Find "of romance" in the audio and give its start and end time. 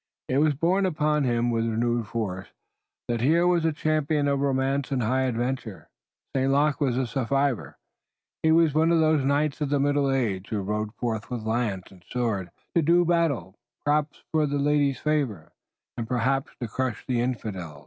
4.27-4.89